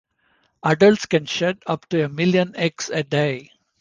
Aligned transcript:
Adults 0.63 1.05
can 1.05 1.27
shed 1.27 1.59
up 1.67 1.85
to 1.89 2.03
a 2.05 2.09
million 2.09 2.55
eggs 2.55 2.89
a 2.91 3.03
day. 3.03 3.51